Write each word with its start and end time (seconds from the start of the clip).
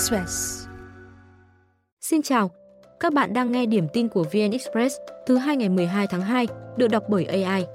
Express. 0.00 0.66
Xin 2.00 2.22
chào, 2.22 2.50
các 3.00 3.12
bạn 3.12 3.32
đang 3.32 3.52
nghe 3.52 3.66
điểm 3.66 3.88
tin 3.92 4.08
của 4.08 4.22
VN 4.22 4.50
Express 4.50 4.96
thứ 5.26 5.36
hai 5.36 5.56
ngày 5.56 5.68
12 5.68 6.06
tháng 6.06 6.20
2, 6.20 6.46
được 6.76 6.88
đọc 6.88 7.02
bởi 7.08 7.24
AI. 7.24 7.66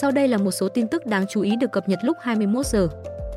Sau 0.00 0.10
đây 0.10 0.28
là 0.28 0.38
một 0.38 0.50
số 0.50 0.68
tin 0.68 0.88
tức 0.88 1.06
đáng 1.06 1.26
chú 1.28 1.40
ý 1.40 1.56
được 1.56 1.72
cập 1.72 1.88
nhật 1.88 1.98
lúc 2.02 2.16
21 2.20 2.66
giờ. 2.66 2.88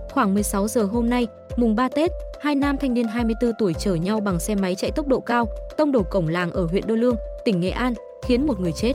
Khoảng 0.09 0.33
16 0.33 0.67
giờ 0.67 0.83
hôm 0.83 1.09
nay, 1.09 1.27
mùng 1.57 1.75
3 1.75 1.89
Tết, 1.89 2.11
hai 2.41 2.55
nam 2.55 2.77
thanh 2.77 2.93
niên 2.93 3.07
24 3.07 3.51
tuổi 3.59 3.73
chở 3.73 3.93
nhau 3.93 4.19
bằng 4.19 4.39
xe 4.39 4.55
máy 4.55 4.75
chạy 4.75 4.91
tốc 4.91 5.07
độ 5.07 5.19
cao, 5.19 5.45
tông 5.77 5.91
đổ 5.91 6.03
cổng 6.03 6.27
làng 6.27 6.51
ở 6.51 6.65
huyện 6.65 6.87
Đô 6.87 6.95
Lương, 6.95 7.15
tỉnh 7.45 7.59
Nghệ 7.59 7.69
An, 7.69 7.93
khiến 8.25 8.47
một 8.47 8.59
người 8.59 8.73
chết. 8.75 8.93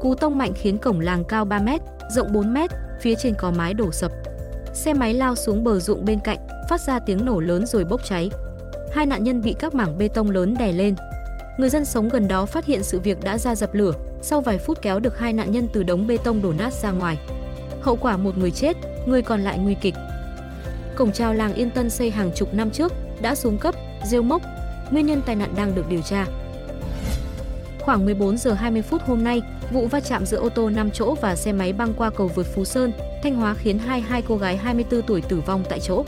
Cú 0.00 0.14
tông 0.14 0.38
mạnh 0.38 0.52
khiến 0.54 0.78
cổng 0.78 1.00
làng 1.00 1.24
cao 1.24 1.44
3 1.44 1.58
m, 1.58 1.68
rộng 2.10 2.32
4 2.32 2.54
m, 2.54 2.58
phía 3.00 3.14
trên 3.14 3.34
có 3.38 3.50
mái 3.50 3.74
đổ 3.74 3.92
sập. 3.92 4.12
Xe 4.74 4.94
máy 4.94 5.14
lao 5.14 5.34
xuống 5.34 5.64
bờ 5.64 5.78
ruộng 5.78 6.04
bên 6.04 6.18
cạnh, 6.24 6.38
phát 6.68 6.80
ra 6.80 6.98
tiếng 6.98 7.24
nổ 7.24 7.40
lớn 7.40 7.66
rồi 7.66 7.84
bốc 7.84 8.04
cháy. 8.04 8.30
Hai 8.92 9.06
nạn 9.06 9.24
nhân 9.24 9.42
bị 9.42 9.54
các 9.58 9.74
mảng 9.74 9.98
bê 9.98 10.08
tông 10.08 10.30
lớn 10.30 10.54
đè 10.58 10.72
lên. 10.72 10.94
Người 11.58 11.68
dân 11.68 11.84
sống 11.84 12.08
gần 12.08 12.28
đó 12.28 12.46
phát 12.46 12.64
hiện 12.64 12.82
sự 12.82 13.00
việc 13.00 13.24
đã 13.24 13.38
ra 13.38 13.54
dập 13.54 13.74
lửa, 13.74 13.92
sau 14.22 14.40
vài 14.40 14.58
phút 14.58 14.82
kéo 14.82 15.00
được 15.00 15.18
hai 15.18 15.32
nạn 15.32 15.52
nhân 15.52 15.68
từ 15.72 15.82
đống 15.82 16.06
bê 16.06 16.16
tông 16.24 16.42
đổ 16.42 16.52
nát 16.52 16.72
ra 16.72 16.90
ngoài. 16.90 17.18
Hậu 17.82 17.96
quả 17.96 18.16
một 18.16 18.38
người 18.38 18.50
chết, 18.50 18.76
người 19.06 19.22
còn 19.22 19.40
lại 19.40 19.58
nguy 19.58 19.74
kịch. 19.74 19.94
Cổng 20.96 21.12
chào 21.12 21.34
làng 21.34 21.54
Yên 21.54 21.70
Tân 21.70 21.90
xây 21.90 22.10
hàng 22.10 22.30
chục 22.34 22.54
năm 22.54 22.70
trước 22.70 22.92
đã 23.20 23.34
xuống 23.34 23.58
cấp, 23.58 23.74
rêu 24.04 24.22
mốc. 24.22 24.42
Nguyên 24.90 25.06
nhân 25.06 25.22
tai 25.26 25.36
nạn 25.36 25.54
đang 25.56 25.74
được 25.74 25.88
điều 25.88 26.02
tra. 26.02 26.26
Khoảng 27.80 28.04
14 28.04 28.38
giờ 28.38 28.52
20 28.52 28.82
phút 28.82 29.02
hôm 29.02 29.24
nay, 29.24 29.42
vụ 29.72 29.86
va 29.86 30.00
chạm 30.00 30.26
giữa 30.26 30.38
ô 30.38 30.48
tô 30.48 30.70
5 30.70 30.90
chỗ 30.90 31.14
và 31.14 31.36
xe 31.36 31.52
máy 31.52 31.72
băng 31.72 31.94
qua 31.94 32.10
cầu 32.10 32.30
vượt 32.34 32.46
Phú 32.54 32.64
Sơn, 32.64 32.92
Thanh 33.22 33.34
Hóa 33.34 33.54
khiến 33.54 33.78
hai 33.78 34.00
hai 34.00 34.22
cô 34.28 34.36
gái 34.36 34.56
24 34.56 35.02
tuổi 35.02 35.22
tử 35.22 35.40
vong 35.46 35.64
tại 35.68 35.80
chỗ. 35.80 36.04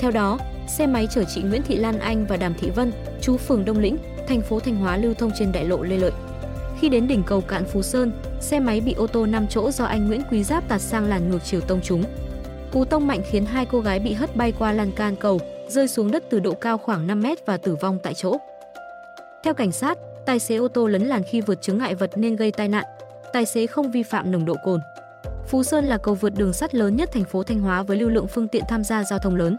Theo 0.00 0.10
đó, 0.10 0.38
xe 0.66 0.86
máy 0.86 1.08
chở 1.10 1.24
chị 1.24 1.42
Nguyễn 1.42 1.62
Thị 1.62 1.76
Lan 1.76 1.98
Anh 1.98 2.26
và 2.26 2.36
Đàm 2.36 2.54
Thị 2.54 2.70
Vân, 2.70 2.92
chú 3.20 3.36
phường 3.36 3.64
Đông 3.64 3.78
Lĩnh, 3.78 3.96
thành 4.28 4.40
phố 4.40 4.60
Thanh 4.60 4.76
Hóa 4.76 4.96
lưu 4.96 5.14
thông 5.14 5.30
trên 5.38 5.52
đại 5.52 5.64
lộ 5.64 5.82
Lê 5.82 5.96
Lợi. 5.96 6.12
Khi 6.80 6.88
đến 6.88 7.08
đỉnh 7.08 7.22
cầu 7.22 7.40
cạn 7.40 7.64
Phú 7.64 7.82
Sơn, 7.82 8.12
xe 8.40 8.60
máy 8.60 8.80
bị 8.80 8.92
ô 8.92 9.06
tô 9.06 9.26
5 9.26 9.46
chỗ 9.48 9.70
do 9.70 9.84
anh 9.84 10.06
Nguyễn 10.06 10.22
Quý 10.30 10.44
Giáp 10.44 10.68
tạt 10.68 10.80
sang 10.80 11.08
làn 11.08 11.30
ngược 11.30 11.38
chiều 11.44 11.60
tông 11.60 11.80
trúng. 11.80 12.04
Cú 12.72 12.84
tông 12.84 13.06
mạnh 13.06 13.20
khiến 13.30 13.46
hai 13.46 13.66
cô 13.66 13.80
gái 13.80 13.98
bị 13.98 14.12
hất 14.12 14.36
bay 14.36 14.52
qua 14.58 14.72
lan 14.72 14.92
can 14.92 15.16
cầu, 15.16 15.40
rơi 15.68 15.88
xuống 15.88 16.10
đất 16.10 16.24
từ 16.30 16.40
độ 16.40 16.54
cao 16.54 16.78
khoảng 16.78 17.06
5 17.06 17.22
mét 17.22 17.46
và 17.46 17.56
tử 17.56 17.76
vong 17.80 17.98
tại 18.02 18.14
chỗ. 18.14 18.36
Theo 19.44 19.54
cảnh 19.54 19.72
sát, 19.72 19.98
tài 20.26 20.38
xế 20.38 20.56
ô 20.56 20.68
tô 20.68 20.86
lấn 20.86 21.02
làn 21.02 21.22
khi 21.22 21.40
vượt 21.40 21.62
chứng 21.62 21.78
ngại 21.78 21.94
vật 21.94 22.10
nên 22.16 22.36
gây 22.36 22.50
tai 22.50 22.68
nạn. 22.68 22.84
Tài 23.32 23.46
xế 23.46 23.66
không 23.66 23.90
vi 23.90 24.02
phạm 24.02 24.30
nồng 24.30 24.44
độ 24.44 24.54
cồn. 24.64 24.80
Phú 25.48 25.62
Sơn 25.62 25.84
là 25.84 25.98
cầu 25.98 26.14
vượt 26.14 26.32
đường 26.36 26.52
sắt 26.52 26.74
lớn 26.74 26.96
nhất 26.96 27.10
thành 27.12 27.24
phố 27.24 27.42
Thanh 27.42 27.60
Hóa 27.60 27.82
với 27.82 27.96
lưu 27.96 28.08
lượng 28.08 28.26
phương 28.28 28.48
tiện 28.48 28.64
tham 28.68 28.84
gia 28.84 29.04
giao 29.04 29.18
thông 29.18 29.36
lớn. 29.36 29.56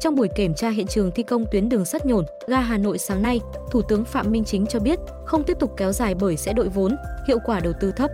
Trong 0.00 0.16
buổi 0.16 0.28
kiểm 0.28 0.54
tra 0.54 0.70
hiện 0.70 0.86
trường 0.86 1.10
thi 1.10 1.22
công 1.22 1.44
tuyến 1.50 1.68
đường 1.68 1.84
sắt 1.84 2.06
nhổn, 2.06 2.24
ga 2.46 2.60
Hà 2.60 2.78
Nội 2.78 2.98
sáng 2.98 3.22
nay, 3.22 3.40
Thủ 3.70 3.82
tướng 3.82 4.04
Phạm 4.04 4.32
Minh 4.32 4.44
Chính 4.44 4.66
cho 4.66 4.78
biết 4.78 4.98
không 5.24 5.44
tiếp 5.44 5.56
tục 5.60 5.74
kéo 5.76 5.92
dài 5.92 6.14
bởi 6.14 6.36
sẽ 6.36 6.52
đội 6.52 6.68
vốn, 6.68 6.96
hiệu 7.28 7.38
quả 7.44 7.60
đầu 7.60 7.72
tư 7.80 7.92
thấp. 7.92 8.10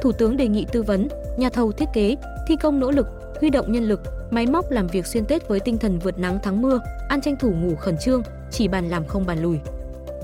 Thủ 0.00 0.12
tướng 0.12 0.36
đề 0.36 0.48
nghị 0.48 0.66
tư 0.72 0.82
vấn, 0.82 1.08
nhà 1.36 1.50
thầu 1.50 1.72
thiết 1.72 1.88
kế, 1.94 2.16
thi 2.48 2.56
công 2.56 2.80
nỗ 2.80 2.90
lực, 2.90 3.06
huy 3.40 3.50
động 3.50 3.72
nhân 3.72 3.84
lực, 3.84 4.00
máy 4.30 4.46
móc 4.46 4.70
làm 4.70 4.86
việc 4.86 5.06
xuyên 5.06 5.24
Tết 5.24 5.48
với 5.48 5.60
tinh 5.60 5.78
thần 5.78 5.98
vượt 5.98 6.18
nắng 6.18 6.38
thắng 6.42 6.62
mưa, 6.62 6.80
ăn 7.08 7.20
tranh 7.20 7.36
thủ 7.40 7.52
ngủ 7.52 7.76
khẩn 7.76 7.96
trương, 7.98 8.22
chỉ 8.50 8.68
bàn 8.68 8.88
làm 8.88 9.06
không 9.06 9.26
bàn 9.26 9.42
lùi. 9.42 9.58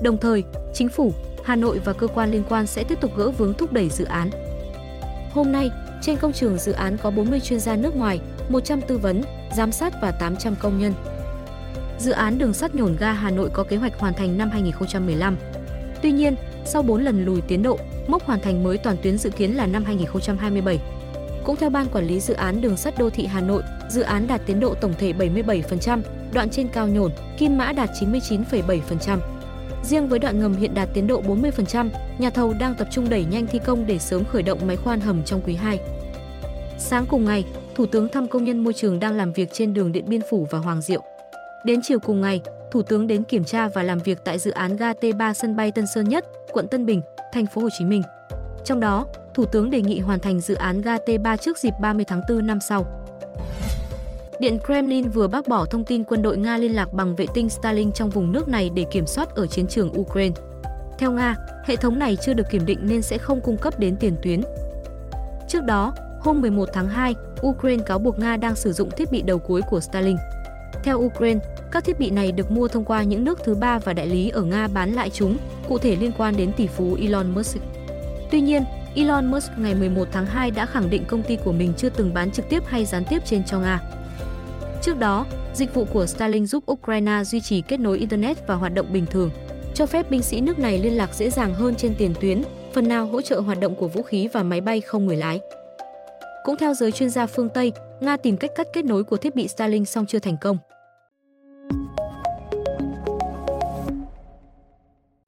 Đồng 0.02 0.18
thời, 0.18 0.44
chính 0.74 0.88
phủ, 0.88 1.12
Hà 1.44 1.56
Nội 1.56 1.80
và 1.84 1.92
cơ 1.92 2.06
quan 2.06 2.30
liên 2.30 2.42
quan 2.48 2.66
sẽ 2.66 2.84
tiếp 2.84 3.00
tục 3.00 3.10
gỡ 3.16 3.30
vướng 3.30 3.54
thúc 3.54 3.72
đẩy 3.72 3.88
dự 3.88 4.04
án. 4.04 4.30
Hôm 5.32 5.52
nay, 5.52 5.70
trên 6.02 6.16
công 6.16 6.32
trường 6.32 6.58
dự 6.58 6.72
án 6.72 6.96
có 6.96 7.10
40 7.10 7.40
chuyên 7.40 7.60
gia 7.60 7.76
nước 7.76 7.96
ngoài, 7.96 8.20
100 8.50 8.80
tư 8.80 8.98
vấn, 8.98 9.22
giám 9.56 9.72
sát 9.72 9.94
và 10.02 10.10
800 10.10 10.54
công 10.60 10.78
nhân. 10.78 10.92
Dự 11.98 12.10
án 12.10 12.38
đường 12.38 12.52
sắt 12.52 12.74
nhổn 12.74 12.96
ga 13.00 13.12
Hà 13.12 13.30
Nội 13.30 13.50
có 13.52 13.64
kế 13.64 13.76
hoạch 13.76 13.98
hoàn 13.98 14.14
thành 14.14 14.38
năm 14.38 14.50
2015. 14.50 15.36
Tuy 16.02 16.12
nhiên, 16.12 16.34
sau 16.64 16.82
4 16.82 17.02
lần 17.02 17.24
lùi 17.24 17.40
tiến 17.40 17.62
độ, 17.62 17.78
mốc 18.06 18.24
hoàn 18.24 18.40
thành 18.40 18.64
mới 18.64 18.78
toàn 18.78 18.96
tuyến 19.02 19.18
dự 19.18 19.30
kiến 19.30 19.56
là 19.56 19.66
năm 19.66 19.84
2027. 19.84 20.80
Cũng 21.44 21.56
theo 21.56 21.70
Ban 21.70 21.86
Quản 21.88 22.04
lý 22.04 22.20
Dự 22.20 22.34
án 22.34 22.60
Đường 22.60 22.76
sắt 22.76 22.98
Đô 22.98 23.10
thị 23.10 23.26
Hà 23.26 23.40
Nội, 23.40 23.62
dự 23.88 24.02
án 24.02 24.26
đạt 24.26 24.40
tiến 24.46 24.60
độ 24.60 24.74
tổng 24.74 24.94
thể 24.98 25.12
77%, 25.12 26.00
đoạn 26.32 26.50
trên 26.50 26.68
cao 26.68 26.88
nhổn, 26.88 27.12
Kim 27.38 27.58
Mã 27.58 27.72
đạt 27.72 27.90
99,7%. 28.00 29.18
Riêng 29.84 30.08
với 30.08 30.18
đoạn 30.18 30.40
ngầm 30.40 30.56
hiện 30.56 30.74
đạt 30.74 30.88
tiến 30.94 31.06
độ 31.06 31.22
40%, 31.22 31.88
nhà 32.18 32.30
thầu 32.30 32.54
đang 32.60 32.74
tập 32.74 32.88
trung 32.90 33.08
đẩy 33.08 33.24
nhanh 33.24 33.46
thi 33.46 33.58
công 33.66 33.86
để 33.86 33.98
sớm 33.98 34.24
khởi 34.24 34.42
động 34.42 34.66
máy 34.66 34.76
khoan 34.76 35.00
hầm 35.00 35.24
trong 35.24 35.40
quý 35.46 35.54
2. 35.54 35.78
Sáng 36.78 37.06
cùng 37.06 37.24
ngày, 37.24 37.44
Thủ 37.80 37.86
tướng 37.86 38.08
thăm 38.08 38.26
công 38.28 38.44
nhân 38.44 38.64
môi 38.64 38.72
trường 38.72 39.00
đang 39.00 39.16
làm 39.16 39.32
việc 39.32 39.52
trên 39.52 39.74
đường 39.74 39.92
Điện 39.92 40.04
Biên 40.08 40.20
Phủ 40.30 40.46
và 40.50 40.58
Hoàng 40.58 40.80
Diệu. 40.80 41.02
Đến 41.64 41.80
chiều 41.82 41.98
cùng 41.98 42.20
ngày, 42.20 42.40
Thủ 42.70 42.82
tướng 42.82 43.06
đến 43.06 43.24
kiểm 43.24 43.44
tra 43.44 43.68
và 43.68 43.82
làm 43.82 43.98
việc 43.98 44.18
tại 44.24 44.38
dự 44.38 44.50
án 44.50 44.76
ga 44.76 44.92
T3 44.92 45.32
sân 45.32 45.56
bay 45.56 45.72
Tân 45.72 45.86
Sơn 45.94 46.08
Nhất, 46.08 46.24
quận 46.52 46.68
Tân 46.68 46.86
Bình, 46.86 47.02
thành 47.32 47.46
phố 47.46 47.62
Hồ 47.62 47.68
Chí 47.78 47.84
Minh. 47.84 48.02
Trong 48.64 48.80
đó, 48.80 49.06
Thủ 49.34 49.44
tướng 49.44 49.70
đề 49.70 49.82
nghị 49.82 50.00
hoàn 50.00 50.20
thành 50.20 50.40
dự 50.40 50.54
án 50.54 50.82
ga 50.82 50.96
T3 50.96 51.36
trước 51.36 51.58
dịp 51.58 51.74
30 51.80 52.04
tháng 52.08 52.20
4 52.28 52.46
năm 52.46 52.58
sau. 52.60 52.86
Điện 54.40 54.58
Kremlin 54.66 55.08
vừa 55.08 55.28
bác 55.28 55.48
bỏ 55.48 55.66
thông 55.66 55.84
tin 55.84 56.04
quân 56.04 56.22
đội 56.22 56.36
Nga 56.36 56.58
liên 56.58 56.74
lạc 56.74 56.92
bằng 56.92 57.16
vệ 57.16 57.26
tinh 57.34 57.48
Starlink 57.48 57.94
trong 57.94 58.10
vùng 58.10 58.32
nước 58.32 58.48
này 58.48 58.70
để 58.74 58.84
kiểm 58.90 59.06
soát 59.06 59.34
ở 59.34 59.46
chiến 59.46 59.66
trường 59.66 60.00
Ukraine. 60.00 60.34
Theo 60.98 61.12
Nga, 61.12 61.36
hệ 61.64 61.76
thống 61.76 61.98
này 61.98 62.16
chưa 62.16 62.34
được 62.34 62.50
kiểm 62.50 62.66
định 62.66 62.78
nên 62.82 63.02
sẽ 63.02 63.18
không 63.18 63.40
cung 63.40 63.56
cấp 63.56 63.78
đến 63.78 63.96
tiền 64.00 64.16
tuyến. 64.22 64.40
Trước 65.48 65.64
đó, 65.64 65.94
hôm 66.20 66.40
11 66.40 66.68
tháng 66.72 66.88
2, 66.88 67.14
Ukraine 67.46 67.82
cáo 67.82 67.98
buộc 67.98 68.18
Nga 68.18 68.36
đang 68.36 68.56
sử 68.56 68.72
dụng 68.72 68.90
thiết 68.90 69.10
bị 69.10 69.22
đầu 69.22 69.38
cuối 69.38 69.62
của 69.70 69.80
Starlink. 69.80 70.18
Theo 70.84 70.98
Ukraine, 70.98 71.40
các 71.72 71.84
thiết 71.84 71.98
bị 71.98 72.10
này 72.10 72.32
được 72.32 72.50
mua 72.50 72.68
thông 72.68 72.84
qua 72.84 73.02
những 73.02 73.24
nước 73.24 73.38
thứ 73.44 73.54
ba 73.54 73.78
và 73.78 73.92
đại 73.92 74.06
lý 74.06 74.28
ở 74.28 74.42
Nga 74.42 74.68
bán 74.68 74.92
lại 74.92 75.10
chúng, 75.10 75.36
cụ 75.68 75.78
thể 75.78 75.96
liên 75.96 76.12
quan 76.18 76.36
đến 76.36 76.52
tỷ 76.56 76.66
phú 76.66 76.96
Elon 77.00 77.34
Musk. 77.34 77.58
Tuy 78.30 78.40
nhiên, 78.40 78.64
Elon 78.94 79.26
Musk 79.26 79.50
ngày 79.58 79.74
11 79.74 80.08
tháng 80.12 80.26
2 80.26 80.50
đã 80.50 80.66
khẳng 80.66 80.90
định 80.90 81.04
công 81.04 81.22
ty 81.22 81.36
của 81.36 81.52
mình 81.52 81.72
chưa 81.76 81.88
từng 81.88 82.14
bán 82.14 82.30
trực 82.30 82.48
tiếp 82.48 82.62
hay 82.66 82.84
gián 82.84 83.04
tiếp 83.10 83.18
trên 83.24 83.44
cho 83.44 83.58
Nga. 83.58 83.80
Trước 84.82 84.98
đó, 84.98 85.26
dịch 85.54 85.74
vụ 85.74 85.84
của 85.84 86.06
Starlink 86.06 86.48
giúp 86.48 86.64
Ukraine 86.72 87.24
duy 87.24 87.40
trì 87.40 87.60
kết 87.60 87.80
nối 87.80 87.98
Internet 87.98 88.46
và 88.46 88.54
hoạt 88.54 88.74
động 88.74 88.92
bình 88.92 89.06
thường, 89.06 89.30
cho 89.74 89.86
phép 89.86 90.10
binh 90.10 90.22
sĩ 90.22 90.40
nước 90.40 90.58
này 90.58 90.78
liên 90.78 90.96
lạc 90.96 91.14
dễ 91.14 91.30
dàng 91.30 91.54
hơn 91.54 91.74
trên 91.74 91.94
tiền 91.98 92.14
tuyến, 92.20 92.42
phần 92.72 92.88
nào 92.88 93.06
hỗ 93.06 93.22
trợ 93.22 93.40
hoạt 93.40 93.60
động 93.60 93.74
của 93.74 93.88
vũ 93.88 94.02
khí 94.02 94.28
và 94.32 94.42
máy 94.42 94.60
bay 94.60 94.80
không 94.80 95.06
người 95.06 95.16
lái. 95.16 95.40
Cũng 96.44 96.56
theo 96.56 96.74
giới 96.74 96.92
chuyên 96.92 97.10
gia 97.10 97.26
phương 97.26 97.48
Tây, 97.54 97.72
Nga 98.00 98.16
tìm 98.16 98.36
cách 98.36 98.50
cắt 98.56 98.66
kết 98.72 98.84
nối 98.84 99.04
của 99.04 99.16
thiết 99.16 99.34
bị 99.34 99.48
Starlink 99.48 99.88
song 99.88 100.06
chưa 100.06 100.18
thành 100.18 100.36
công. 100.40 100.58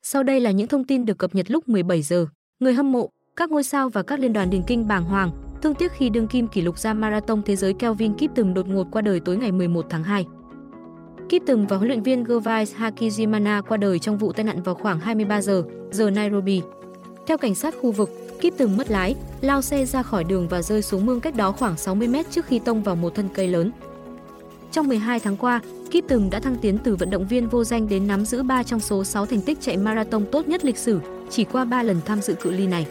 Sau 0.03 0.23
đây 0.23 0.41
là 0.41 0.50
những 0.50 0.69
thông 0.69 0.84
tin 0.84 1.05
được 1.05 1.19
cập 1.19 1.34
nhật 1.34 1.50
lúc 1.50 1.69
17 1.69 2.03
giờ. 2.03 2.27
Người 2.61 2.75
hâm 2.75 2.93
mộ, 2.93 3.11
các 3.37 3.50
ngôi 3.50 3.65
sao 3.65 3.89
và 3.89 4.03
các 4.03 4.21
liên 4.21 4.33
đoàn 4.33 4.50
điền 4.50 4.62
kinh 4.67 4.89
bàng 4.89 5.05
hoàng, 5.05 5.31
thương 5.62 5.75
tiếc 5.75 5.93
khi 5.93 6.09
đương 6.09 6.28
kim 6.28 6.49
kỷ 6.49 6.62
lục 6.62 6.78
gia 6.78 6.95
marathon 6.95 7.43
thế 7.43 7.56
giới 7.56 7.75
Kelvin 7.75 8.15
Kiptum 8.15 8.55
đột 8.55 8.69
ngột 8.69 8.87
qua 8.91 9.03
đời 9.03 9.21
tối 9.21 9.37
ngày 9.37 9.53
11 9.53 9.87
tháng 9.91 10.05
2. 10.05 10.25
Kiptum 11.29 11.67
và 11.67 11.77
huấn 11.77 11.89
luyện 11.89 12.03
viên 12.03 12.25
Gervais 12.25 12.75
Hakizimana 12.75 13.62
qua 13.62 13.77
đời 13.77 13.99
trong 13.99 14.19
vụ 14.19 14.33
tai 14.33 14.44
nạn 14.44 14.62
vào 14.62 14.75
khoảng 14.75 15.00
23 15.00 15.43
giờ, 15.43 15.62
giờ 15.91 16.11
Nairobi. 16.11 16.62
Theo 17.27 17.39
cảnh 17.39 17.55
sát 17.55 17.75
khu 17.81 17.93
vực, 17.93 18.11
Kiptum 18.43 18.77
mất 18.77 18.91
lái, 18.91 19.15
lao 19.41 19.63
xe 19.63 19.87
ra 19.87 20.03
khỏi 20.03 20.25
đường 20.25 20.49
và 20.49 20.63
rơi 20.63 20.83
xuống 20.83 21.07
mương 21.07 21.21
cách 21.21 21.37
đó 21.37 21.53
khoảng 21.53 21.77
60 21.77 22.09
mét 22.09 22.31
trước 22.31 22.47
khi 22.47 22.59
tông 22.59 22.83
vào 22.83 22.97
một 22.97 23.15
thân 23.15 23.29
cây 23.35 23.49
lớn. 23.49 23.71
Trong 24.73 24.89
12 24.89 25.21
tháng 25.21 25.37
qua, 25.37 25.61
Kiptum 25.91 26.31
đã 26.31 26.41
thăng 26.41 26.57
tiến 26.57 26.79
từ 26.85 26.97
vận 26.97 27.11
động 27.11 27.29
viên 27.29 27.49
vô 27.49 27.65
danh 27.65 27.89
đến 27.89 28.07
nắm 28.07 28.25
giữ 28.25 28.43
3 28.43 28.63
trong 28.63 28.81
số 28.81 29.05
6 29.05 29.27
thành 29.27 29.41
tích 29.41 29.59
chạy 29.61 29.77
marathon 29.77 30.25
tốt 30.33 30.49
nhất 30.49 30.65
lịch 30.65 30.79
sử, 30.79 31.01
chỉ 31.31 31.45
qua 31.45 31.65
3 31.65 31.83
lần 31.83 32.01
tham 32.07 32.21
dự 32.21 32.35
cự 32.35 32.51
ly 32.51 32.67
này. 32.67 32.87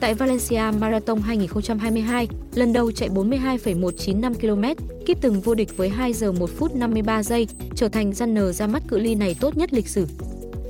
Tại 0.00 0.14
Valencia 0.14 0.62
Marathon 0.80 1.20
2022, 1.20 2.28
lần 2.54 2.72
đầu 2.72 2.92
chạy 2.92 3.08
42,195 3.08 4.34
km, 4.34 4.84
Kíp 5.06 5.18
từng 5.20 5.40
vô 5.40 5.54
địch 5.54 5.76
với 5.76 5.88
2 5.88 6.12
giờ 6.12 6.32
1 6.32 6.50
phút 6.58 6.74
53 6.74 7.22
giây, 7.22 7.48
trở 7.74 7.88
thành 7.88 8.12
runner 8.12 8.56
ra 8.56 8.66
mắt 8.66 8.82
cự 8.88 8.98
ly 8.98 9.14
này 9.14 9.36
tốt 9.40 9.56
nhất 9.56 9.72
lịch 9.72 9.88
sử. 9.88 10.06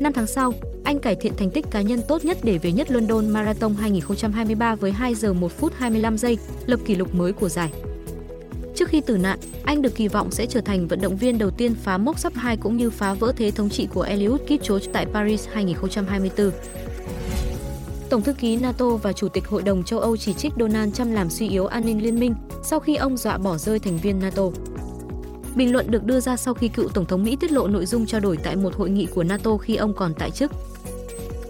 Năm 0.01 0.13
tháng 0.13 0.27
sau, 0.27 0.53
anh 0.91 0.99
cải 0.99 1.17
thiện 1.17 1.37
thành 1.37 1.51
tích 1.51 1.67
cá 1.71 1.81
nhân 1.81 2.01
tốt 2.09 2.25
nhất 2.25 2.39
để 2.43 2.59
về 2.59 2.73
nhất 2.73 2.91
London 2.91 3.29
Marathon 3.29 3.75
2023 3.75 4.75
với 4.75 4.93
2 4.93 5.15
giờ 5.15 5.33
1 5.33 5.53
phút 5.53 5.73
25 5.77 6.19
giây, 6.19 6.39
lập 6.67 6.81
kỷ 6.87 6.95
lục 6.95 7.15
mới 7.15 7.33
của 7.33 7.49
giải. 7.49 7.73
Trước 8.75 8.89
khi 8.89 9.01
tử 9.01 9.17
nạn, 9.17 9.39
anh 9.65 9.83
được 9.83 9.95
kỳ 9.95 10.09
vọng 10.09 10.31
sẽ 10.31 10.47
trở 10.47 10.61
thành 10.61 10.89
vận 10.89 11.01
động 11.01 11.17
viên 11.17 11.39
đầu 11.39 11.51
tiên 11.51 11.75
phá 11.75 11.99
mốc 11.99 12.19
sắp 12.19 12.33
2 12.37 12.57
cũng 12.57 12.77
như 12.77 12.91
phá 12.91 13.15
vỡ 13.15 13.33
thế 13.37 13.51
thống 13.51 13.71
trị 13.71 13.89
của 13.95 14.03
Eliud 14.03 14.41
Kipchoge 14.41 14.87
tại 14.93 15.07
Paris 15.07 15.49
2024. 15.53 16.51
Tổng 18.11 18.23
thư 18.23 18.33
ký 18.33 18.57
NATO 18.57 18.91
và 18.91 19.13
Chủ 19.13 19.29
tịch 19.29 19.49
Hội 19.49 19.63
đồng 19.63 19.85
châu 19.85 20.01
Âu 20.01 20.17
chỉ 20.17 20.33
trích 20.33 20.53
Donald 20.59 20.95
Trump 20.95 21.15
làm 21.15 21.31
suy 21.31 21.49
yếu 21.49 21.67
an 21.67 21.87
ninh 21.87 22.03
liên 22.03 22.21
minh 22.21 22.35
sau 22.63 22.81
khi 22.81 22.97
ông 22.97 23.17
dọa 23.17 23.39
bỏ 23.39 23.59
rơi 23.59 23.79
thành 23.79 23.99
viên 23.99 24.21
NATO. 24.21 24.43
Bình 25.57 25.73
luận 25.73 25.91
được 25.91 26.05
đưa 26.05 26.21
ra 26.21 26.37
sau 26.37 26.55
khi 26.55 26.69
cựu 26.69 26.89
Tổng 26.89 27.07
thống 27.07 27.25
Mỹ 27.25 27.37
tiết 27.41 27.53
lộ 27.53 27.69
nội 27.69 27.87
dung 27.87 28.07
trao 28.07 28.21
đổi 28.21 28.37
tại 28.37 28.57
một 28.57 28.75
hội 28.75 28.91
nghị 28.91 29.07
của 29.07 29.25
NATO 29.25 29.57
khi 29.57 29.77
ông 29.77 29.95
còn 29.95 30.15
tại 30.15 30.31
chức. 30.31 30.53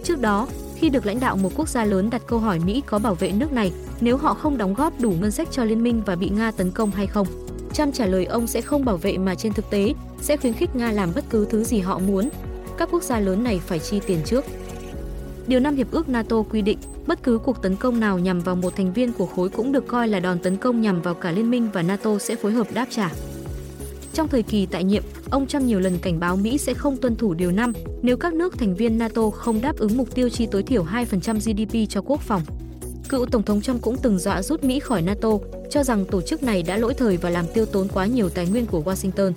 Trước 0.03 0.21
đó, 0.21 0.47
khi 0.75 0.89
được 0.89 1.05
lãnh 1.05 1.19
đạo 1.19 1.37
một 1.37 1.51
quốc 1.55 1.69
gia 1.69 1.85
lớn 1.85 2.09
đặt 2.09 2.21
câu 2.27 2.39
hỏi 2.39 2.59
Mỹ 2.59 2.81
có 2.85 2.99
bảo 2.99 3.15
vệ 3.15 3.31
nước 3.31 3.51
này 3.53 3.71
nếu 4.01 4.17
họ 4.17 4.33
không 4.33 4.57
đóng 4.57 4.73
góp 4.73 4.99
đủ 4.99 5.13
ngân 5.21 5.31
sách 5.31 5.47
cho 5.51 5.63
liên 5.63 5.83
minh 5.83 6.01
và 6.05 6.15
bị 6.15 6.29
Nga 6.29 6.51
tấn 6.51 6.71
công 6.71 6.91
hay 6.91 7.07
không. 7.07 7.27
Trump 7.73 7.93
trả 7.93 8.05
lời 8.05 8.25
ông 8.25 8.47
sẽ 8.47 8.61
không 8.61 8.85
bảo 8.85 8.97
vệ 8.97 9.17
mà 9.17 9.35
trên 9.35 9.53
thực 9.53 9.69
tế 9.69 9.93
sẽ 10.21 10.37
khuyến 10.37 10.53
khích 10.53 10.75
Nga 10.75 10.91
làm 10.91 11.09
bất 11.15 11.25
cứ 11.29 11.45
thứ 11.49 11.63
gì 11.63 11.79
họ 11.79 11.99
muốn. 11.99 12.29
Các 12.77 12.89
quốc 12.91 13.03
gia 13.03 13.19
lớn 13.19 13.43
này 13.43 13.61
phải 13.67 13.79
chi 13.79 13.99
tiền 14.07 14.19
trước. 14.25 14.45
Điều 15.47 15.59
5 15.59 15.75
Hiệp 15.75 15.91
ước 15.91 16.09
NATO 16.09 16.41
quy 16.41 16.61
định, 16.61 16.77
bất 17.07 17.23
cứ 17.23 17.37
cuộc 17.37 17.61
tấn 17.61 17.75
công 17.75 17.99
nào 17.99 18.19
nhằm 18.19 18.39
vào 18.39 18.55
một 18.55 18.75
thành 18.75 18.93
viên 18.93 19.13
của 19.13 19.25
khối 19.25 19.49
cũng 19.49 19.71
được 19.71 19.87
coi 19.87 20.07
là 20.07 20.19
đòn 20.19 20.39
tấn 20.39 20.57
công 20.57 20.81
nhằm 20.81 21.01
vào 21.01 21.13
cả 21.13 21.31
liên 21.31 21.51
minh 21.51 21.69
và 21.73 21.81
NATO 21.81 22.17
sẽ 22.17 22.35
phối 22.35 22.51
hợp 22.51 22.67
đáp 22.73 22.85
trả. 22.89 23.09
Trong 24.13 24.27
thời 24.27 24.43
kỳ 24.43 24.65
tại 24.65 24.83
nhiệm, 24.83 25.03
ông 25.29 25.47
Trump 25.47 25.63
nhiều 25.63 25.79
lần 25.79 25.97
cảnh 26.01 26.19
báo 26.19 26.35
Mỹ 26.35 26.57
sẽ 26.57 26.73
không 26.73 26.97
tuân 26.97 27.15
thủ 27.15 27.33
điều 27.33 27.51
5 27.51 27.73
nếu 28.01 28.17
các 28.17 28.33
nước 28.33 28.57
thành 28.57 28.75
viên 28.75 28.97
NATO 28.97 29.29
không 29.29 29.61
đáp 29.61 29.77
ứng 29.77 29.97
mục 29.97 30.15
tiêu 30.15 30.29
chi 30.29 30.47
tối 30.51 30.63
thiểu 30.63 30.83
2% 30.83 31.35
GDP 31.35 31.89
cho 31.89 32.01
quốc 32.01 32.21
phòng. 32.21 32.41
Cựu 33.09 33.25
Tổng 33.25 33.43
thống 33.43 33.61
Trump 33.61 33.81
cũng 33.81 33.97
từng 34.01 34.19
dọa 34.19 34.41
rút 34.41 34.63
Mỹ 34.63 34.79
khỏi 34.79 35.01
NATO, 35.01 35.29
cho 35.69 35.83
rằng 35.83 36.05
tổ 36.05 36.21
chức 36.21 36.43
này 36.43 36.63
đã 36.63 36.77
lỗi 36.77 36.93
thời 36.93 37.17
và 37.17 37.29
làm 37.29 37.45
tiêu 37.53 37.65
tốn 37.65 37.87
quá 37.87 38.05
nhiều 38.05 38.29
tài 38.29 38.47
nguyên 38.47 38.65
của 38.65 38.81
Washington. 38.85 39.31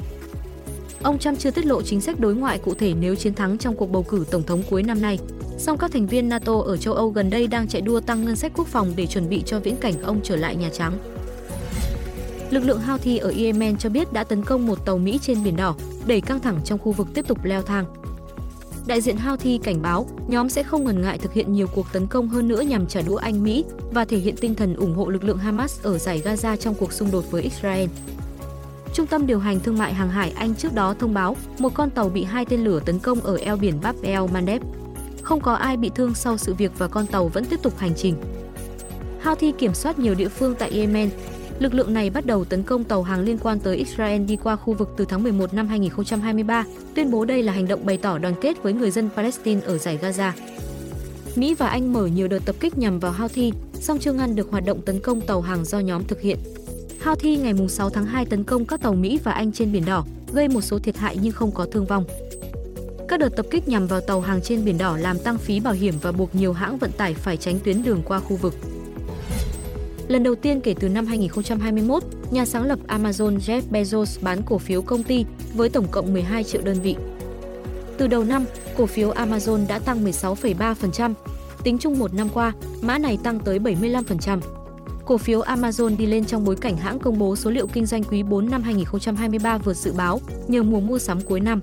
Ông 1.02 1.18
Trump 1.18 1.38
chưa 1.38 1.50
tiết 1.50 1.66
lộ 1.66 1.82
chính 1.82 2.00
sách 2.00 2.20
đối 2.20 2.34
ngoại 2.34 2.58
cụ 2.58 2.74
thể 2.74 2.94
nếu 3.00 3.14
chiến 3.14 3.34
thắng 3.34 3.58
trong 3.58 3.76
cuộc 3.76 3.90
bầu 3.90 4.02
cử 4.02 4.24
tổng 4.30 4.42
thống 4.42 4.62
cuối 4.70 4.82
năm 4.82 5.02
nay. 5.02 5.18
Song 5.58 5.78
các 5.78 5.92
thành 5.92 6.06
viên 6.06 6.28
NATO 6.28 6.60
ở 6.60 6.76
châu 6.76 6.94
Âu 6.94 7.08
gần 7.08 7.30
đây 7.30 7.46
đang 7.46 7.68
chạy 7.68 7.82
đua 7.82 8.00
tăng 8.00 8.24
ngân 8.24 8.36
sách 8.36 8.52
quốc 8.56 8.66
phòng 8.66 8.92
để 8.96 9.06
chuẩn 9.06 9.28
bị 9.28 9.42
cho 9.46 9.60
viễn 9.60 9.76
cảnh 9.76 10.02
ông 10.02 10.20
trở 10.22 10.36
lại 10.36 10.56
Nhà 10.56 10.70
Trắng. 10.72 11.13
Lực 12.50 12.64
lượng 12.64 12.80
Houthi 12.80 13.18
ở 13.18 13.32
Yemen 13.36 13.76
cho 13.76 13.88
biết 13.88 14.12
đã 14.12 14.24
tấn 14.24 14.44
công 14.44 14.66
một 14.66 14.86
tàu 14.86 14.98
Mỹ 14.98 15.18
trên 15.22 15.44
Biển 15.44 15.56
Đỏ, 15.56 15.74
đẩy 16.06 16.20
căng 16.20 16.40
thẳng 16.40 16.60
trong 16.64 16.78
khu 16.78 16.92
vực 16.92 17.08
tiếp 17.14 17.28
tục 17.28 17.44
leo 17.44 17.62
thang. 17.62 17.84
Đại 18.86 19.00
diện 19.00 19.16
Houthi 19.16 19.58
cảnh 19.58 19.82
báo 19.82 20.06
nhóm 20.28 20.48
sẽ 20.48 20.62
không 20.62 20.84
ngần 20.84 21.02
ngại 21.02 21.18
thực 21.18 21.32
hiện 21.32 21.52
nhiều 21.52 21.66
cuộc 21.74 21.86
tấn 21.92 22.06
công 22.06 22.28
hơn 22.28 22.48
nữa 22.48 22.60
nhằm 22.60 22.86
trả 22.86 23.00
đũa 23.02 23.16
Anh 23.16 23.42
Mỹ 23.42 23.64
và 23.90 24.04
thể 24.04 24.18
hiện 24.18 24.36
tinh 24.36 24.54
thần 24.54 24.74
ủng 24.74 24.94
hộ 24.94 25.08
lực 25.08 25.24
lượng 25.24 25.38
Hamas 25.38 25.82
ở 25.82 25.98
giải 25.98 26.22
Gaza 26.24 26.56
trong 26.56 26.74
cuộc 26.74 26.92
xung 26.92 27.10
đột 27.10 27.30
với 27.30 27.42
Israel. 27.42 27.88
Trung 28.94 29.06
tâm 29.06 29.26
điều 29.26 29.38
hành 29.38 29.60
thương 29.60 29.78
mại 29.78 29.94
hàng 29.94 30.10
hải 30.10 30.30
Anh 30.30 30.54
trước 30.54 30.74
đó 30.74 30.94
thông 30.98 31.14
báo 31.14 31.36
một 31.58 31.74
con 31.74 31.90
tàu 31.90 32.08
bị 32.08 32.24
hai 32.24 32.44
tên 32.44 32.64
lửa 32.64 32.80
tấn 32.86 32.98
công 32.98 33.20
ở 33.20 33.36
eo 33.36 33.56
biển 33.56 33.80
Bab 33.82 33.96
el 34.02 34.22
Mandeb. 34.32 34.62
Không 35.22 35.40
có 35.40 35.54
ai 35.54 35.76
bị 35.76 35.90
thương 35.94 36.14
sau 36.14 36.36
sự 36.36 36.54
việc 36.54 36.72
và 36.78 36.88
con 36.88 37.06
tàu 37.06 37.28
vẫn 37.28 37.44
tiếp 37.44 37.62
tục 37.62 37.78
hành 37.78 37.94
trình. 37.96 38.14
Houthi 39.24 39.52
kiểm 39.52 39.74
soát 39.74 39.98
nhiều 39.98 40.14
địa 40.14 40.28
phương 40.28 40.54
tại 40.58 40.70
Yemen, 40.70 41.10
Lực 41.58 41.74
lượng 41.74 41.94
này 41.94 42.10
bắt 42.10 42.26
đầu 42.26 42.44
tấn 42.44 42.62
công 42.62 42.84
tàu 42.84 43.02
hàng 43.02 43.20
liên 43.20 43.38
quan 43.38 43.58
tới 43.58 43.76
Israel 43.76 44.24
đi 44.24 44.36
qua 44.36 44.56
khu 44.56 44.74
vực 44.74 44.90
từ 44.96 45.04
tháng 45.08 45.22
11 45.22 45.54
năm 45.54 45.68
2023, 45.68 46.64
tuyên 46.94 47.10
bố 47.10 47.24
đây 47.24 47.42
là 47.42 47.52
hành 47.52 47.68
động 47.68 47.86
bày 47.86 47.96
tỏ 47.96 48.18
đoàn 48.18 48.34
kết 48.40 48.62
với 48.62 48.72
người 48.72 48.90
dân 48.90 49.08
Palestine 49.16 49.60
ở 49.64 49.78
giải 49.78 49.98
Gaza. 50.02 50.32
Mỹ 51.36 51.54
và 51.54 51.68
Anh 51.68 51.92
mở 51.92 52.06
nhiều 52.06 52.28
đợt 52.28 52.38
tập 52.44 52.56
kích 52.60 52.78
nhằm 52.78 52.98
vào 52.98 53.12
Houthi, 53.12 53.52
song 53.74 53.98
chưa 53.98 54.12
ngăn 54.12 54.36
được 54.36 54.50
hoạt 54.50 54.64
động 54.64 54.82
tấn 54.82 55.00
công 55.00 55.20
tàu 55.20 55.40
hàng 55.40 55.64
do 55.64 55.78
nhóm 55.78 56.04
thực 56.04 56.20
hiện. 56.20 56.38
Houthi 57.04 57.36
ngày 57.36 57.54
6 57.68 57.90
tháng 57.90 58.06
2 58.06 58.26
tấn 58.26 58.44
công 58.44 58.64
các 58.64 58.80
tàu 58.80 58.94
Mỹ 58.94 59.20
và 59.24 59.32
Anh 59.32 59.52
trên 59.52 59.72
Biển 59.72 59.84
Đỏ, 59.84 60.04
gây 60.32 60.48
một 60.48 60.60
số 60.60 60.78
thiệt 60.78 60.96
hại 60.96 61.16
nhưng 61.22 61.32
không 61.32 61.52
có 61.52 61.66
thương 61.72 61.86
vong. 61.86 62.04
Các 63.08 63.20
đợt 63.20 63.36
tập 63.36 63.46
kích 63.50 63.68
nhằm 63.68 63.86
vào 63.86 64.00
tàu 64.00 64.20
hàng 64.20 64.40
trên 64.42 64.64
Biển 64.64 64.78
Đỏ 64.78 64.96
làm 64.96 65.18
tăng 65.18 65.38
phí 65.38 65.60
bảo 65.60 65.74
hiểm 65.74 65.94
và 66.02 66.12
buộc 66.12 66.34
nhiều 66.34 66.52
hãng 66.52 66.78
vận 66.78 66.90
tải 66.92 67.14
phải 67.14 67.36
tránh 67.36 67.58
tuyến 67.64 67.82
đường 67.82 68.02
qua 68.04 68.20
khu 68.20 68.36
vực. 68.36 68.54
Lần 70.08 70.22
đầu 70.22 70.34
tiên 70.34 70.60
kể 70.60 70.74
từ 70.80 70.88
năm 70.88 71.06
2021, 71.06 72.02
nhà 72.30 72.46
sáng 72.46 72.64
lập 72.64 72.78
Amazon 72.88 73.38
Jeff 73.38 73.62
Bezos 73.70 74.22
bán 74.22 74.42
cổ 74.46 74.58
phiếu 74.58 74.82
công 74.82 75.02
ty 75.02 75.24
với 75.54 75.68
tổng 75.68 75.86
cộng 75.90 76.12
12 76.12 76.44
triệu 76.44 76.62
đơn 76.62 76.80
vị. 76.82 76.96
Từ 77.98 78.06
đầu 78.06 78.24
năm, 78.24 78.44
cổ 78.76 78.86
phiếu 78.86 79.10
Amazon 79.10 79.66
đã 79.68 79.78
tăng 79.78 80.04
16,3%. 80.04 81.14
Tính 81.62 81.78
chung 81.78 81.98
một 81.98 82.14
năm 82.14 82.28
qua, 82.34 82.52
mã 82.80 82.98
này 82.98 83.18
tăng 83.22 83.40
tới 83.40 83.58
75%. 83.58 84.40
Cổ 85.04 85.18
phiếu 85.18 85.40
Amazon 85.40 85.96
đi 85.96 86.06
lên 86.06 86.24
trong 86.24 86.44
bối 86.44 86.56
cảnh 86.56 86.76
hãng 86.76 86.98
công 86.98 87.18
bố 87.18 87.36
số 87.36 87.50
liệu 87.50 87.66
kinh 87.66 87.86
doanh 87.86 88.04
quý 88.04 88.22
4 88.22 88.50
năm 88.50 88.62
2023 88.62 89.58
vượt 89.58 89.76
dự 89.76 89.92
báo 89.92 90.20
nhờ 90.48 90.62
mùa 90.62 90.80
mua 90.80 90.98
sắm 90.98 91.20
cuối 91.20 91.40
năm. 91.40 91.60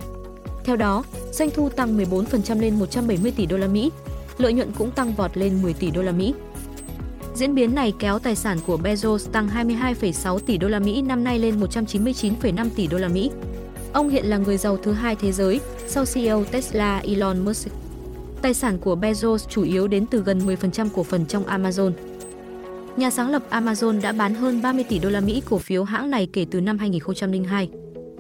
Theo 0.64 0.76
đó, 0.76 1.04
doanh 1.32 1.50
thu 1.50 1.70
tăng 1.70 1.98
14% 1.98 2.62
lên 2.62 2.80
170 2.80 3.34
tỷ 3.36 3.46
đô 3.46 3.58
la 3.58 3.68
Mỹ, 3.68 3.92
lợi 4.38 4.54
nhuận 4.54 4.72
cũng 4.78 4.92
tăng 4.92 5.14
vọt 5.14 5.38
lên 5.38 5.62
10 5.62 5.74
tỷ 5.74 5.92
đô 5.92 6.02
la 6.02 6.12
Mỹ. 6.12 6.34
Diễn 7.36 7.56
biến 7.56 7.76
này 7.76 7.94
kéo 8.00 8.20
tài 8.20 8.36
sản 8.36 8.58
của 8.68 8.78
Bezos 8.78 9.32
tăng 9.32 9.48
22,6 9.48 10.40
tỷ 10.40 10.58
đô 10.58 10.68
la 10.68 10.80
Mỹ 10.80 11.02
năm 11.02 11.24
nay 11.24 11.40
lên 11.40 11.60
199,5 11.60 12.68
tỷ 12.76 12.88
đô 12.88 12.98
la 12.98 13.08
Mỹ. 13.08 13.32
Ông 13.94 14.10
hiện 14.10 14.26
là 14.26 14.38
người 14.38 14.58
giàu 14.58 14.78
thứ 14.78 14.92
hai 14.92 15.16
thế 15.16 15.32
giới 15.32 15.60
sau 15.88 16.06
CEO 16.14 16.44
Tesla 16.44 16.98
Elon 16.98 17.46
Musk. 17.46 17.72
Tài 18.42 18.54
sản 18.54 18.78
của 18.78 18.96
Bezos 18.96 19.38
chủ 19.38 19.64
yếu 19.64 19.88
đến 19.88 20.06
từ 20.06 20.24
gần 20.24 20.40
10% 20.40 20.88
cổ 20.96 21.04
phần 21.04 21.26
trong 21.26 21.44
Amazon. 21.44 21.92
Nhà 22.98 23.10
sáng 23.10 23.30
lập 23.30 23.44
Amazon 23.50 24.02
đã 24.02 24.12
bán 24.12 24.34
hơn 24.34 24.62
30 24.62 24.84
tỷ 24.90 25.00
đô 25.00 25.10
la 25.10 25.20
Mỹ 25.20 25.42
cổ 25.50 25.58
phiếu 25.58 25.84
hãng 25.84 26.10
này 26.10 26.28
kể 26.34 26.46
từ 26.52 26.62
năm 26.62 26.78
2002. 26.78 27.70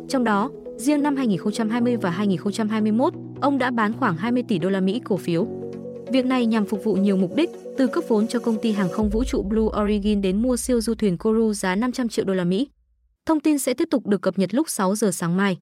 Trong 0.10 0.24
đó, 0.24 0.50
riêng 0.78 1.04
năm 1.04 1.16
2020 1.16 1.98
và 1.98 2.10
2021, 2.10 3.14
ông 3.42 3.58
đã 3.58 3.72
bán 3.72 3.94
khoảng 4.00 4.18
20 4.18 4.44
tỷ 4.48 4.58
đô 4.58 4.70
la 4.70 4.80
Mỹ 4.80 5.02
cổ 5.04 5.18
phiếu. 5.18 5.61
Việc 6.12 6.26
này 6.26 6.46
nhằm 6.46 6.66
phục 6.66 6.84
vụ 6.84 6.94
nhiều 6.94 7.18
mục 7.18 7.36
đích, 7.36 7.50
từ 7.78 7.88
cấp 7.88 8.04
vốn 8.08 8.28
cho 8.28 8.40
công 8.40 8.58
ty 8.62 8.72
hàng 8.72 8.90
không 8.92 9.10
vũ 9.10 9.24
trụ 9.24 9.44
Blue 9.44 9.82
Origin 9.84 10.22
đến 10.22 10.42
mua 10.42 10.58
siêu 10.58 10.82
du 10.82 10.94
thuyền 10.96 11.18
Kourou 11.18 11.54
giá 11.54 11.76
500 11.76 12.10
triệu 12.10 12.26
đô 12.26 12.34
la 12.34 12.44
Mỹ. 12.44 12.68
Thông 13.26 13.40
tin 13.40 13.58
sẽ 13.58 13.74
tiếp 13.74 13.88
tục 13.92 14.08
được 14.08 14.22
cập 14.22 14.40
nhật 14.40 14.54
lúc 14.54 14.70
6 14.70 14.96
giờ 14.96 15.12
sáng 15.12 15.38
mai. 15.38 15.58